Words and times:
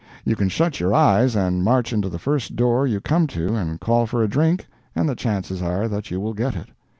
You 0.25 0.35
can 0.35 0.49
shut 0.49 0.79
your 0.79 0.95
eyes 0.95 1.35
and 1.35 1.63
march 1.63 1.93
into 1.93 2.09
the 2.09 2.17
first 2.17 2.55
door 2.55 2.87
you 2.87 2.99
come 2.99 3.27
to 3.27 3.53
and 3.53 3.79
call 3.79 4.07
for 4.07 4.23
a 4.23 4.27
drink, 4.27 4.65
and 4.95 5.07
the 5.07 5.13
chances 5.13 5.61
are 5.61 5.87
that 5.89 6.09
you 6.09 6.19
will 6.19 6.33
get 6.33 6.55
it. 6.55 6.69